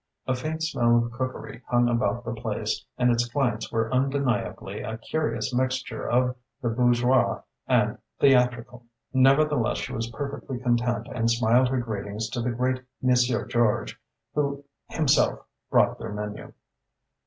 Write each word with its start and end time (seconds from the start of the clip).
A 0.25 0.33
faint 0.35 0.63
smell 0.63 0.97
of 1.05 1.11
cookery 1.11 1.61
hung 1.67 1.87
about 1.87 2.25
the 2.25 2.33
place 2.33 2.83
and 2.97 3.11
its 3.11 3.29
clients 3.29 3.71
were 3.71 3.93
undeniably 3.93 4.81
a 4.81 4.97
curious 4.97 5.53
mixture 5.53 6.09
of 6.09 6.35
the 6.59 6.69
bourgeois 6.69 7.41
and 7.67 7.99
theatrical. 8.19 8.85
Nevertheless, 9.13 9.77
she 9.77 9.93
was 9.93 10.09
perfectly 10.09 10.57
content 10.57 11.05
and 11.13 11.29
smiled 11.29 11.67
her 11.69 11.77
greetings 11.77 12.29
to 12.29 12.41
the 12.41 12.49
great 12.49 12.81
Monsieur 13.03 13.45
George, 13.45 14.01
who 14.33 14.63
himself 14.89 15.45
brought 15.69 15.99
their 15.99 16.11
menu. 16.11 16.51